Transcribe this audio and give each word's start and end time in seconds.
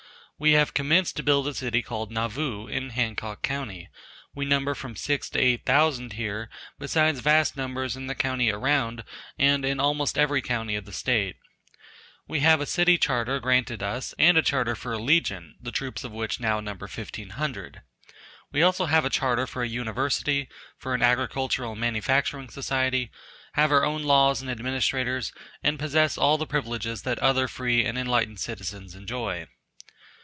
We 0.43 0.53
have 0.53 0.73
commenced 0.73 1.15
to 1.17 1.21
build 1.23 1.47
a 1.47 1.53
city 1.53 1.83
called 1.83 2.11
"Nauvoo" 2.11 2.65
in 2.65 2.89
Hancock 2.89 3.43
co., 3.43 3.67
we 4.33 4.43
number 4.43 4.73
from 4.73 4.95
six 4.95 5.29
to 5.29 5.39
eight 5.39 5.67
thousand 5.67 6.13
here 6.13 6.49
besides 6.79 7.19
vast 7.19 7.55
numbers 7.55 7.95
in 7.95 8.07
the 8.07 8.15
county 8.15 8.49
around 8.51 9.03
and 9.37 9.63
in 9.63 9.79
almost 9.79 10.17
every 10.17 10.41
county 10.41 10.75
of 10.75 10.85
the 10.85 10.91
state. 10.93 11.35
We 12.27 12.39
have 12.39 12.59
a 12.59 12.65
city 12.65 12.97
charter 12.97 13.39
granted 13.39 13.83
us 13.83 14.15
and 14.17 14.35
a 14.35 14.41
charter 14.41 14.73
for 14.73 14.93
a 14.93 14.97
legion 14.97 15.57
the 15.61 15.71
troops 15.71 16.03
of 16.03 16.11
which 16.11 16.39
now 16.39 16.59
number 16.59 16.87
1500. 16.87 17.83
We 18.51 18.61
have 18.61 18.65
also 18.81 18.87
a 18.87 19.09
charter 19.11 19.45
for 19.45 19.61
a 19.61 19.67
university, 19.69 20.49
for 20.75 20.95
an 20.95 21.03
agricultural 21.03 21.73
and 21.73 21.81
manufacturing 21.81 22.49
society, 22.49 23.11
have 23.53 23.71
our 23.71 23.85
own 23.85 24.01
laws 24.01 24.41
and 24.41 24.49
administrators, 24.49 25.31
and 25.61 25.77
possess 25.77 26.17
all 26.17 26.39
the 26.39 26.47
privileges 26.47 27.03
that 27.03 27.19
other 27.19 27.47
free 27.47 27.85
and 27.85 27.95
enlightened 27.95 28.39
citizens 28.39 28.95
enjoy. 28.95 29.45